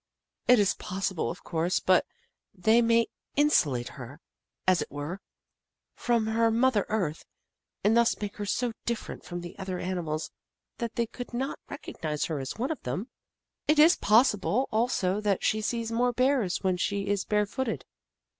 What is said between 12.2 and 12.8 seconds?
her as one